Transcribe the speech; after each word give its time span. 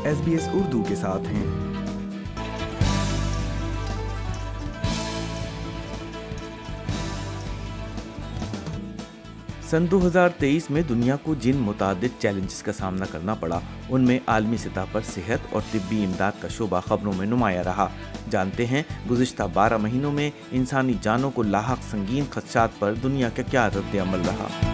S 0.00 0.06
S 0.06 0.18
B 0.24 0.34
Urdu 0.58 0.82
کے 0.88 0.94
ساتھ 0.96 1.26
ہیں 1.28 1.44
سن 9.70 9.86
دو 9.90 9.98
ہزار 10.06 10.28
تیئیس 10.38 10.68
میں 10.70 10.82
دنیا 10.88 11.16
کو 11.22 11.34
جن 11.40 11.56
متعدد 11.64 12.20
چیلنجز 12.22 12.62
کا 12.62 12.72
سامنا 12.78 13.06
کرنا 13.10 13.34
پڑا 13.40 13.60
ان 13.88 14.06
میں 14.06 14.18
عالمی 14.34 14.56
سطح 14.64 14.84
پر 14.92 15.00
صحت 15.14 15.52
اور 15.52 15.62
طبی 15.72 16.04
امداد 16.04 16.40
کا 16.42 16.48
شعبہ 16.56 16.80
خبروں 16.88 17.12
میں 17.18 17.26
نمایاں 17.26 17.64
رہا 17.64 17.88
جانتے 18.30 18.66
ہیں 18.66 18.82
گزشتہ 19.10 19.42
بارہ 19.54 19.76
مہینوں 19.82 20.12
میں 20.12 20.30
انسانی 20.62 20.94
جانوں 21.02 21.30
کو 21.34 21.42
لاحق 21.52 21.84
سنگین 21.90 22.24
خدشات 22.30 22.78
پر 22.78 22.94
دنیا 23.02 23.28
کا 23.36 23.42
کیا 23.50 23.68
رد 23.76 23.94
عمل 24.06 24.28
رہا 24.28 24.69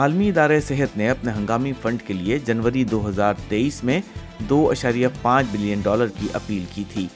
عالمی 0.00 0.28
ادارہ 0.28 0.58
صحت 0.66 0.96
نے 0.98 1.08
اپنے 1.10 1.32
ہنگامی 1.32 1.72
فنڈ 1.82 2.02
کے 2.06 2.14
لیے 2.14 2.38
جنوری 2.46 2.82
دو 2.90 3.08
ہزار 3.08 3.34
تیئیس 3.48 3.82
میں 3.84 4.00
دو 4.48 4.58
اشاریہ 4.70 5.08
پانچ 5.22 5.46
بلین 5.52 5.80
ڈالر 5.84 6.08
کی 6.18 6.28
اپیل 6.40 6.64
کی 6.74 6.84
تھی 6.92 7.06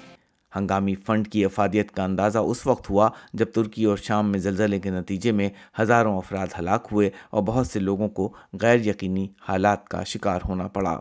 ہنگامی 0.57 0.95
فنڈ 1.07 1.29
کی 1.33 1.45
افادیت 1.45 1.91
کا 1.97 2.05
اندازہ 2.05 2.39
اس 2.53 2.67
وقت 2.67 2.91
ہوا 2.91 3.09
جب 3.33 3.53
ترکی 3.55 3.85
اور 3.93 3.97
شام 4.03 4.31
میں 4.33 4.39
زلزلے 4.49 4.79
کے 4.87 4.91
نتیجے 4.91 5.33
میں 5.41 5.49
ہزاروں 5.81 6.17
افراد 6.19 6.59
ہلاک 6.59 6.89
ہوئے 6.93 7.11
اور 7.31 7.43
بہت 7.53 7.67
سے 7.67 7.81
لوگوں 7.81 8.09
کو 8.19 8.33
غیر 8.63 8.87
یقینی 8.87 9.27
حالات 9.49 9.89
کا 9.89 10.03
شکار 10.15 10.41
ہونا 10.49 10.69
پڑا 10.79 10.99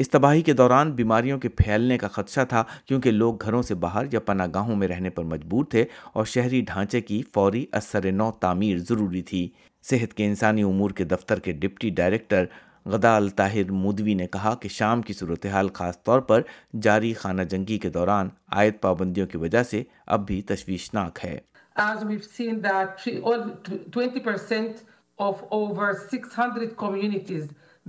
اس 0.00 0.08
تباہی 0.10 0.42
کے 0.42 0.52
دوران 0.60 0.90
بیماریوں 0.96 1.38
کے 1.38 1.48
پھیلنے 1.56 1.96
کا 1.98 2.08
خدشہ 2.12 2.40
تھا 2.48 2.62
کیونکہ 2.86 3.10
لوگ 3.10 3.42
گھروں 3.44 3.62
سے 3.62 3.74
باہر 3.84 4.06
یا 4.12 4.20
پناہ 4.26 4.46
گاہوں 4.54 4.76
میں 4.76 4.88
رہنے 4.88 5.10
پر 5.16 5.24
مجبور 5.32 5.64
تھے 5.70 5.84
اور 6.12 6.24
شہری 6.32 6.60
ڈھانچے 6.66 7.00
کی 7.10 7.22
فوری 7.34 7.64
اثر 7.80 8.10
نو 8.12 8.30
تعمیر 8.40 8.78
ضروری 8.88 9.22
تھی 9.30 9.48
صحت 9.90 10.14
کے 10.14 10.26
انسانی 10.26 10.62
امور 10.62 10.90
کے 10.96 11.04
دفتر 11.12 11.40
کے 11.46 11.52
ڈپٹی 11.64 11.90
ڈائریکٹر 11.98 12.44
غدا 12.92 13.14
الطاہر 13.16 13.70
مودوی 13.70 14.14
نے 14.14 14.26
کہا 14.32 14.54
کہ 14.62 14.68
شام 14.76 15.02
کی 15.02 15.12
صورتحال 15.12 15.68
خاص 15.74 16.02
طور 16.04 16.20
پر 16.30 16.40
جاری 16.82 17.12
خانہ 17.20 17.42
جنگی 17.50 17.78
کے 17.78 17.88
دوران 17.96 18.28
عائد 18.56 18.80
پابندیوں 18.80 19.26
کی 19.26 19.36
وجہ 19.44 19.62
سے 19.70 19.82
اب 20.16 20.26
بھی 20.26 20.40
تشویشناک 20.48 21.24
ہے 21.24 21.38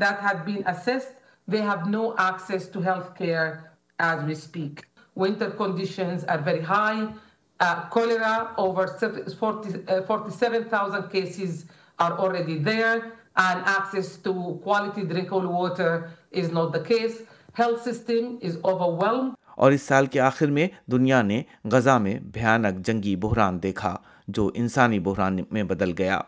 that 0.03 0.21
had 0.25 0.39
been 0.45 0.63
assessed 0.69 1.19
they 1.47 1.59
have 1.61 1.87
no 1.89 2.15
access 2.17 2.67
to 2.69 2.79
health 2.81 3.15
care 3.15 3.71
as 3.99 4.23
we 4.23 4.35
speak. 4.35 4.85
Winter 5.15 5.49
conditions 5.51 6.23
are 6.25 6.39
very 6.39 6.61
high. 6.61 7.07
Uh, 7.59 7.87
cholera, 7.89 8.51
over 8.57 8.87
40, 8.87 9.87
uh, 9.87 10.01
47,000 10.03 11.09
cases 11.09 11.65
are 11.99 12.13
already 12.17 12.57
there, 12.57 13.13
and 13.37 13.57
access 13.65 14.17
to 14.17 14.59
quality 14.63 15.03
drinkable 15.05 15.47
water 15.47 16.09
is 16.31 16.51
not 16.51 16.73
the 16.73 16.79
case. 16.79 17.21
Health 17.53 17.81
system 17.83 18.39
is 18.41 18.57
overwhelmed. 18.65 19.33
اور 19.57 19.71
اس 19.71 19.81
سال 19.87 20.05
کے 20.13 20.19
آخر 20.19 20.47
میں 20.51 20.67
دنیا 20.91 21.21
نے 21.21 21.41
غزہ 21.71 21.97
میں 22.03 22.15
بھیانک 22.33 22.85
جنگی 22.85 23.15
بحران 23.25 23.61
دیکھا 23.63 23.95
جو 24.37 24.49
انسانی 24.61 24.99
بحران 25.07 25.39
میں 25.51 25.63
بدل 25.73 25.91
گیا 25.97 26.19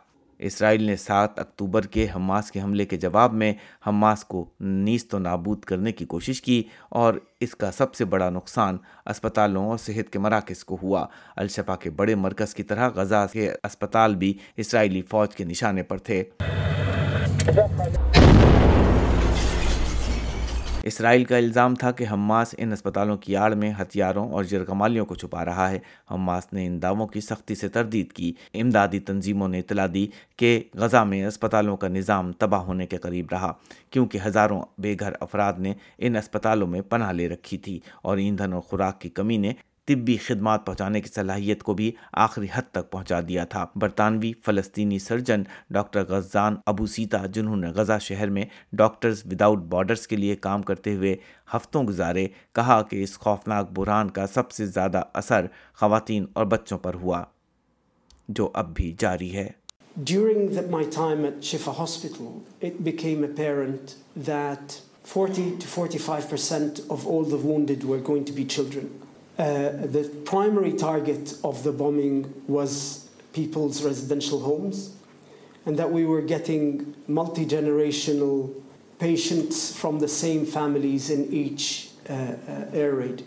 اسرائیل 0.47 0.83
نے 0.83 0.95
سات 0.97 1.39
اکتوبر 1.39 1.85
کے 1.91 2.07
حماس 2.15 2.51
کے 2.51 2.61
حملے 2.61 2.85
کے 2.85 2.97
جواب 2.97 3.33
میں 3.33 3.51
حماس 3.87 4.23
کو 4.25 4.45
نیست 4.59 5.13
و 5.15 5.19
نابود 5.19 5.63
کرنے 5.65 5.91
کی 5.91 6.05
کوشش 6.05 6.41
کی 6.41 6.61
اور 7.03 7.13
اس 7.39 7.55
کا 7.55 7.71
سب 7.77 7.95
سے 7.95 8.05
بڑا 8.15 8.29
نقصان 8.29 8.77
اسپتالوں 9.09 9.65
اور 9.69 9.77
صحت 9.85 10.11
کے 10.13 10.19
مراکز 10.19 10.63
کو 10.65 10.77
ہوا 10.83 11.05
الشفا 11.35 11.75
کے 11.83 11.89
بڑے 12.01 12.15
مرکز 12.15 12.53
کی 12.55 12.63
طرح 12.63 12.89
غزہ 12.95 13.25
کے 13.33 13.49
اسپتال 13.63 14.15
بھی 14.15 14.33
اسرائیلی 14.57 15.01
فوج 15.09 15.35
کے 15.35 15.43
نشانے 15.45 15.83
پر 15.91 15.97
تھے 16.05 16.23
اسرائیل 20.89 21.23
کا 21.25 21.35
الزام 21.37 21.75
تھا 21.75 21.91
کہ 21.91 22.05
حماس 22.11 22.53
ان 22.57 22.73
اسپتالوں 22.73 23.15
کی 23.17 23.35
آڑ 23.35 23.53
میں 23.61 23.71
ہتھیاروں 23.79 24.27
اور 24.31 24.43
جرگمالیوں 24.49 25.05
کو 25.05 25.15
چھپا 25.15 25.45
رہا 25.45 25.69
ہے 25.71 25.79
حماس 26.11 26.51
نے 26.53 26.65
ان 26.65 26.81
دعووں 26.81 27.07
کی 27.13 27.21
سختی 27.21 27.55
سے 27.61 27.67
تردید 27.77 28.11
کی 28.13 28.31
امدادی 28.61 28.99
تنظیموں 29.07 29.47
نے 29.49 29.59
اطلاع 29.59 29.85
دی 29.93 30.05
کہ 30.39 30.49
غزہ 30.79 31.03
میں 31.09 31.25
اسپتالوں 31.27 31.75
کا 31.83 31.87
نظام 31.87 32.31
تباہ 32.43 32.61
ہونے 32.65 32.87
کے 32.87 32.97
قریب 33.07 33.29
رہا 33.31 33.51
کیونکہ 33.91 34.19
ہزاروں 34.25 34.61
بے 34.81 34.95
گھر 34.99 35.13
افراد 35.21 35.59
نے 35.67 35.73
ان 36.05 36.15
اسپتالوں 36.17 36.67
میں 36.75 36.81
پناہ 36.89 37.11
لے 37.19 37.27
رکھی 37.29 37.57
تھی 37.67 37.79
اور 38.03 38.17
ایندھن 38.17 38.53
اور 38.53 38.61
خوراک 38.69 39.01
کی 39.01 39.09
کمی 39.19 39.37
نے 39.47 39.53
طبی 39.87 40.15
خدمات 40.25 40.65
پہنچانے 40.65 40.99
کی 41.01 41.09
صلاحیت 41.13 41.61
کو 41.63 41.73
بھی 41.79 41.91
آخری 42.23 42.47
حد 42.53 42.69
تک 42.71 42.89
پہنچا 42.91 43.19
دیا 43.27 43.43
تھا 43.53 43.65
برطانوی 43.81 44.31
فلسطینی 44.45 44.97
سرجن 44.99 45.43
ڈاکٹر 45.77 46.05
غزان 46.09 46.55
ابو 46.73 46.85
سیتا 46.93 47.25
جنہوں 47.33 47.55
نے 47.57 47.67
غزہ 47.75 47.97
شہر 48.01 48.29
میں 48.37 48.45
ڈاکٹرز 48.81 49.21
وداؤٹ 49.31 49.59
بارڈرز 49.69 50.07
کے 50.07 50.15
لیے 50.15 50.35
کام 50.47 50.61
کرتے 50.69 50.95
ہوئے 50.95 51.15
ہفتوں 51.53 51.83
گزارے 51.87 52.27
کہا 52.55 52.81
کہ 52.89 53.03
اس 53.03 53.17
خوفناک 53.19 53.71
بحران 53.79 54.09
کا 54.17 54.27
سب 54.33 54.51
سے 54.57 54.65
زیادہ 54.65 55.01
اثر 55.21 55.45
خواتین 55.79 56.25
اور 56.39 56.45
بچوں 56.55 56.77
پر 56.87 56.95
ہوا 57.03 57.23
جو 58.37 58.49
اب 58.63 58.73
بھی 58.75 58.91
جاری 58.99 59.35
ہے 59.35 59.47
Uh, 69.37 69.69
the 69.87 70.09
primary 70.23 70.71
target 70.71 71.35
of 71.43 71.61
the 71.65 71.71
bombing 71.71 72.33
was 72.47 73.09
people's 73.33 73.83
residential 73.83 74.39
homes, 74.39 74.95
and 75.65 75.77
that 75.77 75.91
we 75.91 76.05
were 76.05 76.21
getting 76.21 76.95
multi-generational 77.07 78.53
patients 78.97 79.75
from 79.75 79.99
the 79.99 80.07
same 80.07 80.45
families 80.45 81.09
in 81.09 81.29
each 81.33 81.89
uh, 82.09 82.13
uh, 82.13 82.69
air 82.71 82.95
raid. 82.95 83.23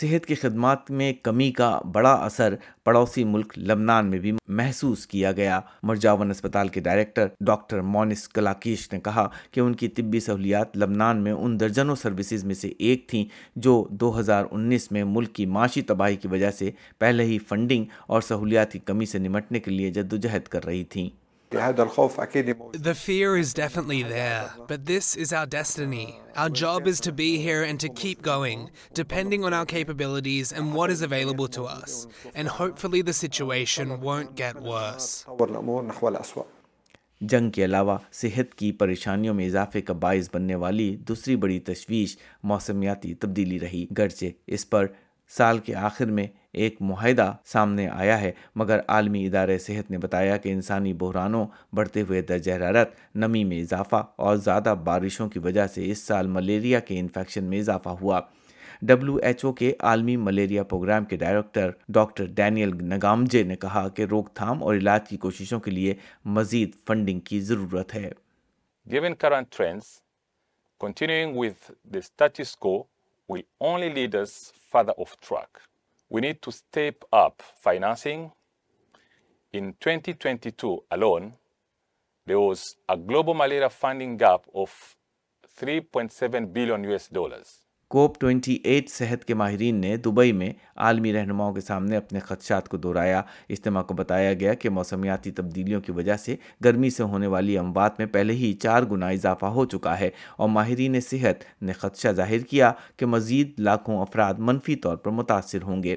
صحت 0.00 0.24
کی 0.26 0.34
خدمات 0.34 0.90
میں 0.90 1.12
کمی 1.22 1.50
کا 1.56 1.78
بڑا 1.92 2.12
اثر 2.12 2.54
پڑوسی 2.84 3.24
ملک 3.24 3.52
لبنان 3.58 4.06
میں 4.10 4.18
بھی 4.18 4.32
محسوس 4.46 5.06
کیا 5.06 5.32
گیا 5.32 5.60
مرجاون 5.90 6.30
اسپتال 6.30 6.68
کے 6.68 6.80
ڈائریکٹر 6.80 7.28
ڈاکٹر 7.46 7.80
مونس 7.94 8.26
کلاکیش 8.28 8.88
نے 8.92 9.00
کہا 9.04 9.26
کہ 9.50 9.60
ان 9.60 9.74
کی 9.82 9.88
طبی 9.88 10.20
سہولیات 10.20 10.76
لبنان 10.76 11.22
میں 11.24 11.32
ان 11.32 11.58
درجنوں 11.60 11.96
سروسز 12.02 12.44
میں 12.44 12.54
سے 12.54 12.70
ایک 12.78 13.06
تھیں 13.10 13.24
جو 13.66 13.82
دو 14.00 14.18
ہزار 14.18 14.44
انیس 14.50 14.90
میں 14.92 15.04
ملک 15.04 15.32
کی 15.34 15.46
معاشی 15.56 15.82
تباہی 15.92 16.16
کی 16.22 16.28
وجہ 16.30 16.50
سے 16.58 16.70
پہلے 16.98 17.24
ہی 17.24 17.38
فنڈنگ 17.48 17.84
اور 18.06 18.22
سہولیات 18.28 18.72
کی 18.72 18.78
کمی 18.84 19.06
سے 19.06 19.18
نمٹنے 19.18 19.60
کے 19.60 19.70
لیے 19.70 19.90
جدوجہد 20.00 20.48
کر 20.48 20.64
رہی 20.66 20.84
تھیں 20.90 21.08
The 21.48 22.70
the 22.82 22.94
fear 22.96 23.36
is 23.36 23.40
is 23.40 23.46
is 23.46 23.48
is 23.50 23.54
definitely 23.54 24.02
there, 24.02 24.50
but 24.68 24.84
this 24.86 25.16
our 25.32 25.38
Our 25.38 25.40
our 25.40 25.46
destiny. 25.46 26.06
job 26.60 26.84
to 26.86 26.90
to 26.94 27.02
to 27.06 27.12
be 27.12 27.38
here 27.38 27.60
and 27.62 27.70
and 27.80 27.84
And 27.84 27.94
keep 27.98 28.20
going, 28.22 28.64
depending 28.98 29.44
on 29.44 29.52
capabilities 29.66 30.52
what 30.76 30.90
available 31.08 31.46
us. 31.68 32.08
hopefully 32.58 33.02
situation 33.12 33.94
won't 34.06 34.34
get 34.34 34.60
worse. 34.60 35.24
جنگ 37.22 37.50
کے 37.50 37.64
علاوہ 37.64 37.96
صحت 38.22 38.54
کی 38.58 38.70
پریشانیوں 38.80 39.34
میں 39.34 39.46
اضافے 39.46 39.80
کا 39.80 39.92
باعث 40.06 40.28
بننے 40.34 40.54
والی 40.64 40.94
دوسری 41.08 41.36
بڑی 41.44 41.58
تشویش 41.72 42.16
موسمیاتی 42.52 43.14
تبدیلی 43.22 43.60
رہی 43.60 43.86
گرچہ 43.98 44.24
اس 44.56 44.68
پر 44.70 44.86
سال 45.36 45.58
کے 45.66 45.74
آخر 45.74 46.10
میں 46.18 46.26
ایک 46.64 46.76
معاہدہ 46.88 47.32
سامنے 47.52 47.86
آیا 47.92 48.20
ہے 48.20 48.30
مگر 48.60 48.80
عالمی 48.94 49.24
ادارے 49.26 49.56
صحت 49.64 49.90
نے 49.90 49.98
بتایا 50.04 50.36
کہ 50.44 50.52
انسانی 50.52 50.92
بحرانوں 51.02 51.44
بڑھتے 51.76 52.02
ہوئے 52.08 52.20
درجہ 52.30 52.52
حرارت 52.52 52.94
نمی 53.24 53.42
میں 53.50 53.60
اضافہ 53.60 54.02
اور 54.26 54.36
زیادہ 54.46 54.74
بارشوں 54.84 55.28
کی 55.34 55.38
وجہ 55.44 55.66
سے 55.74 55.90
اس 55.90 56.02
سال 56.06 56.26
ملیریا 56.36 56.80
کے 56.88 56.98
انفیکشن 57.00 57.44
میں 57.50 57.58
اضافہ 57.58 57.88
ہوا 58.00 58.20
ڈبلو 58.88 59.16
ایچ 59.28 59.44
او 59.44 59.52
کے 59.60 59.72
عالمی 59.90 60.16
ملیریا 60.30 60.62
پروگرام 60.72 61.04
کے 61.10 61.16
ڈائریکٹر 61.24 61.70
ڈاکٹر 61.98 62.26
ڈینیل 62.40 62.72
نگامجے 62.94 63.42
نے 63.52 63.56
کہا 63.66 63.86
کہ 63.96 64.04
روک 64.10 64.32
تھام 64.36 64.62
اور 64.62 64.74
علاج 64.74 65.08
کی 65.08 65.16
کوششوں 65.26 65.60
کے 65.66 65.70
لیے 65.70 65.94
مزید 66.38 66.74
فنڈنگ 66.86 67.20
کی 67.30 67.40
ضرورت 67.52 67.94
ہے 67.94 68.08
Given 68.90 69.14
current 69.22 69.50
trends, 69.50 69.94
continuing 70.80 71.34
with 71.36 71.70
the 71.94 72.02
status 72.08 72.54
quo 72.64 72.74
will 73.28 73.42
only 73.60 73.92
lead 73.96 74.14
us 74.24 74.36
further 74.72 74.92
off 75.04 75.16
track. 75.20 75.66
We 76.08 76.20
need 76.20 76.40
to 76.42 76.52
step 76.52 77.04
up 77.12 77.42
financing. 77.60 78.30
In 79.52 79.74
2022 79.80 80.84
alone, 80.90 81.32
there 82.24 82.38
was 82.38 82.76
a 82.88 82.96
global 82.96 83.34
malaria 83.34 83.70
funding 83.70 84.16
gap 84.16 84.46
of 84.54 84.94
$3.7 85.58 86.52
billion. 86.52 87.46
COP 87.90 88.18
twenty 88.20 88.56
eight 88.64 88.88
صحت 88.90 89.24
کے 89.24 89.34
ماہرین 89.34 89.74
نے 89.80 89.96
Dubai 90.04 90.32
میں 90.38 90.48
عالمی 90.84 91.12
رہنماؤں 91.12 91.52
کے 91.54 91.60
سامنے 91.60 91.96
اپنے 91.96 92.20
خدشات 92.20 92.68
کو 92.68 92.76
دہرایا 92.76 93.20
اجتماع 93.50 93.82
کو 93.90 93.94
بتایا 93.94 94.32
گیا 94.40 94.54
کہ 94.62 94.70
موسمیاتی 94.78 95.30
تبدیلیوں 95.32 95.80
کی 95.80 95.92
وجہ 95.96 96.16
سے 96.24 96.34
گرمی 96.64 96.90
سے 96.90 97.02
ہونے 97.12 97.26
والی 97.34 97.56
اموات 97.58 97.98
میں 97.98 98.06
پہلے 98.12 98.32
ہی 98.42 98.52
چار 98.62 98.82
گنا 98.92 99.08
اضافہ 99.18 99.46
ہو 99.58 99.64
چکا 99.76 99.98
ہے 100.00 100.08
اور 100.36 100.48
ماہرین 100.48 101.00
صحت 101.10 101.44
نے 101.68 101.72
خدشہ 101.78 102.12
ظاہر 102.16 102.42
کیا 102.50 102.72
کہ 102.96 103.06
مزید 103.06 103.54
لاکھوں 103.68 104.00
افراد 104.00 104.34
منفی 104.48 104.76
طور 104.86 104.96
پر 105.04 105.10
متاثر 105.20 105.62
ہوں 105.66 105.82
گے 105.82 105.96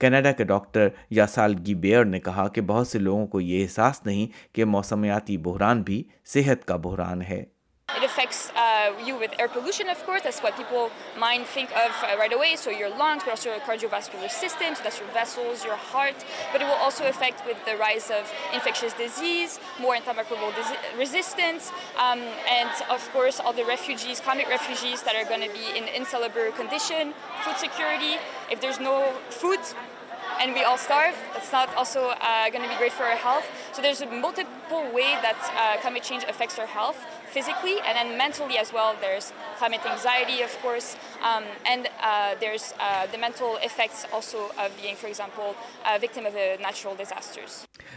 کینیڈا 0.00 0.32
کے 0.38 0.44
ڈاکٹر 0.44 0.88
یاسال 1.18 1.54
گی 1.66 1.74
بیئر 1.84 2.04
نے 2.04 2.20
کہا 2.20 2.46
کہ 2.54 2.60
بہت 2.66 2.88
سے 2.88 2.98
لوگوں 2.98 3.26
کو 3.34 3.40
یہ 3.40 3.62
احساس 3.62 4.04
نہیں 4.06 4.26
کہ 4.54 4.64
موسمیاتی 4.64 5.36
بحران 5.48 5.82
بھی 5.86 6.02
صحت 6.34 6.64
کا 6.68 6.76
بحران 6.84 7.22
ہے 7.30 7.44
It 7.96 8.04
affects 8.04 8.50
uh, 8.50 8.92
you 9.02 9.16
with 9.16 9.32
air 9.38 9.48
pollution, 9.48 9.88
of 9.88 9.98
course. 10.04 10.20
That's 10.20 10.40
what 10.40 10.54
people 10.54 10.90
mind 11.18 11.46
think 11.46 11.70
of 11.70 11.92
uh, 11.92 12.18
right 12.18 12.34
away. 12.38 12.56
So 12.56 12.68
your 12.68 12.90
lungs, 12.90 13.22
but 13.24 13.30
also 13.30 13.48
your 13.48 13.58
cardiovascular 13.60 14.30
system. 14.30 14.74
So 14.74 14.82
that's 14.84 15.00
your 15.00 15.08
vessels, 15.20 15.64
your 15.64 15.76
heart. 15.76 16.16
But 16.52 16.60
it 16.60 16.66
will 16.66 16.82
also 16.86 17.08
affect 17.08 17.46
with 17.46 17.56
the 17.64 17.74
rise 17.78 18.10
of 18.10 18.30
infectious 18.52 18.92
disease, 18.92 19.58
more 19.80 19.96
antimicrobial 19.96 20.52
resistance, 20.98 21.72
um, 21.96 22.20
and 22.60 22.68
of 22.90 23.02
course 23.14 23.40
all 23.40 23.54
the 23.54 23.64
refugees, 23.64 24.20
climate 24.20 24.48
refugees 24.50 25.02
that 25.04 25.16
are 25.16 25.24
going 25.24 25.40
to 25.40 25.52
be 25.60 25.66
in 25.78 25.84
insalubre 25.84 26.54
condition, 26.54 27.14
food 27.44 27.56
security. 27.56 28.16
If 28.50 28.60
there's 28.60 28.78
no 28.78 29.10
food, 29.30 29.60
and 30.42 30.52
we 30.52 30.62
all 30.64 30.76
starve, 30.76 31.16
that's 31.32 31.50
not 31.50 31.74
also 31.76 32.12
uh, 32.20 32.50
going 32.50 32.62
to 32.62 32.68
be 32.68 32.76
great 32.76 32.92
for 32.92 33.04
our 33.04 33.20
health. 33.28 33.46
So 33.72 33.80
there's 33.80 34.02
a 34.02 34.06
multiple 34.06 34.84
way 34.92 35.16
that 35.26 35.40
climate 35.80 36.02
change 36.02 36.24
affects 36.24 36.58
our 36.58 36.66
health. 36.66 36.98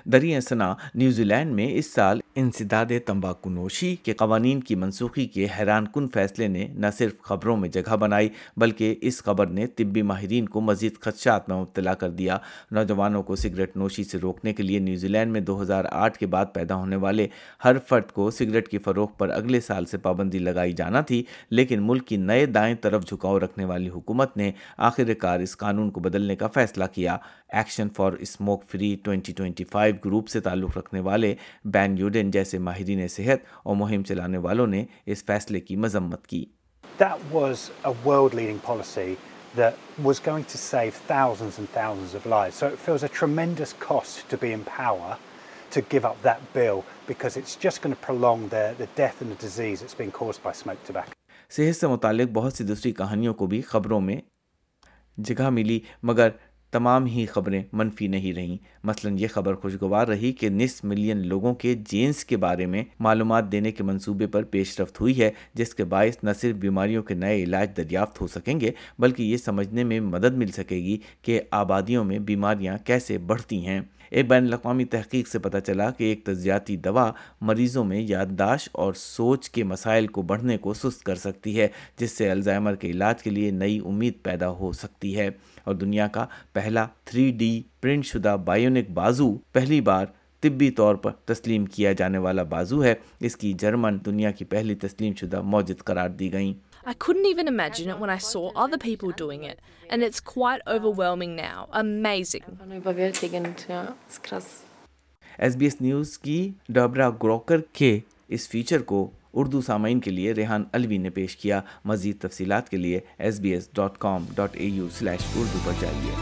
دریاثناڈ 0.07 1.45
میں 1.53 1.67
اس 1.73 1.93
سال 1.93 2.19
انسداد 2.37 2.91
تمباکو 3.05 3.49
نوشی 3.49 3.95
کے 4.03 4.13
قوانین 4.17 4.59
کی 4.63 4.75
منسوخی 4.75 5.25
کے 5.33 5.47
حیران 5.57 5.85
کن 5.93 6.07
فیصلے 6.13 6.47
نے 6.47 6.67
نہ 6.79 6.87
صرف 6.97 7.21
خبروں 7.27 7.55
میں 7.57 7.69
جگہ 7.69 7.95
بنائی 7.99 8.29
بلکہ 8.61 8.93
اس 9.09 9.21
خبر 9.23 9.47
نے 9.51 9.65
طبی 9.77 10.01
ماہرین 10.01 10.45
کو 10.49 10.61
مزید 10.61 10.99
خدشات 11.01 11.49
میں 11.49 11.57
مبتلا 11.61 11.93
کر 12.01 12.09
دیا 12.19 12.37
نوجوانوں 12.71 13.21
کو 13.23 13.35
سگریٹ 13.35 13.75
نوشی 13.77 14.03
سے 14.03 14.17
روکنے 14.21 14.53
کے 14.53 14.63
لیے 14.63 14.79
نیوزی 14.79 15.07
لینڈ 15.07 15.31
میں 15.31 15.41
دو 15.41 15.61
ہزار 15.61 15.85
آٹھ 15.91 16.17
کے 16.19 16.27
بعد 16.35 16.53
پیدا 16.53 16.75
ہونے 16.75 16.95
والے 17.05 17.27
ہر 17.63 17.77
فرد 17.87 18.11
کو 18.11 18.29
سگریٹ 18.31 18.67
کی 18.69 18.77
فروخت 18.85 19.17
پر 19.19 19.29
اگلے 19.35 19.61
سال 19.61 19.85
سے 19.91 19.97
پابندی 20.01 20.39
لگائی 20.39 20.73
جانا 20.77 21.01
تھی 21.07 21.23
لیکن 21.51 21.83
ملک 21.87 22.07
کی 22.07 22.17
نئے 22.29 22.45
دائیں 22.45 22.73
طرف 22.81 23.07
جھکاؤ 23.09 23.39
رکھنے 23.39 23.65
والی 23.65 23.89
حکومت 23.95 24.37
نے 24.37 24.51
آخر 24.91 25.13
کار 25.19 25.39
اس 25.39 25.57
قانون 25.57 25.89
کو 25.91 25.99
بدلنے 26.01 26.35
کا 26.35 26.47
فیصلہ 26.53 26.83
کیا 26.93 27.17
action 27.57 27.87
for 27.95 28.13
smoke 28.21 28.63
free 28.71 28.95
twenty 29.03 29.33
twenty 29.33 29.63
five 29.71 29.95
group 30.05 30.27
سے 30.29 30.39
تعلق 30.39 30.77
رکھنے 30.77 30.99
والے 31.03 31.33
بین 31.73 31.97
یوڈے 31.97 32.18
دن 32.21 32.31
جیسے 32.31 32.57
ماہرین 32.67 33.07
صحت 33.17 33.43
اور 33.63 33.75
مہم 33.75 34.03
چلانے 34.09 34.37
والوں 34.45 34.67
نے 34.75 34.83
اس 35.13 35.23
فیصلے 35.29 35.59
کی 35.67 35.75
مذمت 35.87 36.27
کی 36.33 36.45
That 37.01 37.19
was 37.35 37.61
a 37.87 37.91
world-leading 38.05 38.57
policy 38.63 39.11
that 39.57 39.77
was 40.07 40.17
going 40.23 40.41
to 40.53 40.57
save 40.61 40.97
thousands 41.11 41.59
and 41.61 41.69
thousands 41.75 42.15
of 42.19 42.25
lives. 42.33 42.57
So 42.63 42.67
it 42.73 42.81
feels 42.87 43.05
a 43.07 43.09
tremendous 43.19 43.71
cost 43.83 44.25
to 44.33 44.39
be 44.41 44.49
in 44.55 44.65
power 44.71 45.13
to 45.75 45.83
give 45.93 46.07
up 46.09 46.17
that 46.25 46.41
bill 46.57 46.81
because 47.11 47.37
it's 47.41 47.55
just 47.67 47.81
going 47.85 47.95
to 47.97 48.01
prolong 48.07 48.43
the, 48.55 48.65
the 48.81 48.89
death 48.99 49.23
and 49.25 49.33
the 49.35 49.39
disease 49.45 49.83
that's 49.85 49.97
been 50.01 50.11
caused 50.19 50.43
by 50.49 50.53
smoked 50.63 50.85
tobacco. 50.91 51.13
صحت 51.55 51.75
سے 51.75 51.87
متعلق 51.87 52.29
بہت 52.41 52.53
سی 52.53 52.63
دوسری 52.63 52.91
کہانیوں 53.01 53.33
کو 53.41 53.45
بھی 53.53 53.61
خبروں 53.71 53.99
میں 54.09 54.15
جگہ 55.29 55.49
ملی 55.59 55.79
مگر 56.11 56.29
تمام 56.71 57.05
ہی 57.15 57.25
خبریں 57.25 57.61
منفی 57.73 58.07
نہیں 58.07 58.33
رہیں 58.33 58.55
مثلا 58.87 59.11
یہ 59.19 59.27
خبر 59.33 59.55
خوشگوار 59.61 60.07
رہی 60.07 60.31
کہ 60.39 60.49
نصف 60.49 60.83
ملین 60.85 61.25
لوگوں 61.27 61.53
کے 61.61 61.73
جینس 61.89 62.23
کے 62.25 62.37
بارے 62.43 62.65
میں 62.73 62.83
معلومات 63.07 63.51
دینے 63.51 63.71
کے 63.71 63.83
منصوبے 63.83 64.27
پر 64.35 64.43
پیش 64.51 64.79
رفت 64.79 65.01
ہوئی 65.01 65.19
ہے 65.21 65.29
جس 65.57 65.73
کے 65.75 65.83
باعث 65.93 66.23
نہ 66.23 66.33
صرف 66.41 66.55
بیماریوں 66.61 67.03
کے 67.03 67.13
نئے 67.13 67.43
علاج 67.43 67.69
دریافت 67.77 68.21
ہو 68.21 68.27
سکیں 68.35 68.59
گے 68.59 68.71
بلکہ 68.99 69.23
یہ 69.23 69.37
سمجھنے 69.37 69.83
میں 69.83 69.99
مدد 70.13 70.37
مل 70.37 70.51
سکے 70.55 70.77
گی 70.83 70.97
کہ 71.23 71.41
آبادیوں 71.61 72.03
میں 72.05 72.19
بیماریاں 72.31 72.77
کیسے 72.85 73.17
بڑھتی 73.31 73.65
ہیں 73.67 73.81
ایک 74.19 74.27
بین 74.29 74.45
الاقوامی 74.45 74.85
تحقیق 74.91 75.27
سے 75.27 75.39
پتہ 75.39 75.57
چلا 75.65 75.89
کہ 75.97 76.03
ایک 76.03 76.23
تجزیاتی 76.25 76.75
دوا 76.85 77.11
مریضوں 77.49 77.83
میں 77.85 77.99
یادداشت 78.01 78.69
اور 78.83 78.93
سوچ 78.97 79.49
کے 79.57 79.63
مسائل 79.71 80.07
کو 80.15 80.21
بڑھنے 80.31 80.57
کو 80.61 80.73
سست 80.73 81.03
کر 81.05 81.15
سکتی 81.23 81.59
ہے 81.59 81.67
جس 81.99 82.11
سے 82.17 82.29
الزائمر 82.31 82.75
کے 82.83 82.89
علاج 82.91 83.21
کے 83.23 83.29
لیے 83.29 83.51
نئی 83.51 83.77
امید 83.89 84.13
پیدا 84.23 84.49
ہو 84.59 84.71
سکتی 84.81 85.15
ہے 85.17 85.29
اور 85.69 85.75
دنیا 85.75 86.07
کا 86.13 86.25
پہلا 86.59 86.85
3D 87.09 87.45
پرنٹ 87.81 88.05
شدہ 88.05 88.35
بائیونک 88.45 88.89
بازو 88.93 89.27
پہلی 89.53 89.79
بار 89.89 90.05
طبی 90.41 90.69
طور 90.79 90.95
پر 91.03 91.11
تسلیم 91.31 91.65
کیا 91.75 91.91
جانے 91.99 92.17
والا 92.25 92.43
بازو 92.53 92.83
ہے 92.83 92.93
اس 93.27 93.35
کی 93.43 93.51
جرمن 93.59 93.97
دنیا 94.05 94.31
کی 94.39 94.45
پہلی 94.53 94.75
تسلیم 94.81 95.13
شدہ 95.21 95.41
موجود 95.53 95.83
قرار 95.89 96.09
دی 96.19 96.31
گئیں 96.33 96.51
I 96.89 96.93
couldn't 97.05 97.27
even 97.29 97.47
imagine 97.51 97.89
it 97.93 97.99
when 98.01 98.11
I 98.15 98.17
saw 98.27 98.41
other 98.65 98.77
people 98.83 99.13
doing 99.21 99.43
it 99.51 99.61
and 99.93 100.07
it's 100.07 100.21
quite 100.33 100.65
overwhelming 100.75 101.37
now 101.39 101.67
amazing 101.83 102.49
S 105.37 105.55
B 105.55 105.65
S 105.65 105.81
News 105.81 106.17
کی 106.27 106.39
ڈابرا 106.79 107.09
گروکر 107.23 107.61
کے 107.81 107.97
اس 108.37 108.49
فیچر 108.49 108.81
کو 108.93 109.09
اردو 109.41 109.61
سامعین 109.61 109.99
کے 109.99 110.11
لیے 110.11 110.31
ریحان 110.33 110.63
الوی 110.73 110.97
نے 110.97 111.09
پیش 111.17 111.35
کیا 111.37 111.59
مزید 111.85 112.19
تفصیلات 112.21 112.69
کے 112.69 112.77
لیے 112.77 112.99
S 113.25 113.39
B 113.39 113.49
S 113.53 113.69
dot 113.75 113.97
com 114.05 114.25
dot 114.35 114.55
A 114.59 114.65
U 114.67 114.87
slash 114.97 115.25
Urdu 115.39 115.59
پر 115.65 115.73
جائیے 115.81 116.15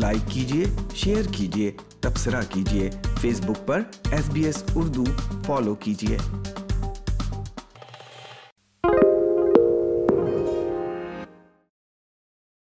لائک 0.00 0.30
کیجیے 0.32 0.64
شیئر 0.96 1.32
کیجیے 1.36 1.70
تبصرہ 2.00 2.40
کیجیے 2.52 2.90
فیس 3.20 3.40
بک 3.46 3.66
پر 3.66 3.82
S 4.12 4.28
B 4.32 4.44
S 4.46 4.62
Urdu 4.76 5.04
follow 5.46 5.74
کیجیے 5.84 6.58